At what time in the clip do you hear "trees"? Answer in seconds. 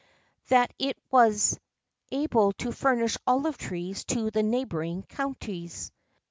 3.55-4.03